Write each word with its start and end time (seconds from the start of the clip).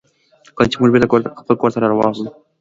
کله 0.55 0.67
چې 0.71 0.77
موږ 0.79 0.89
بېرته 0.93 1.07
خپل 1.41 1.55
کور 1.61 1.69
ته 1.73 1.77
راغلو. 1.79 2.23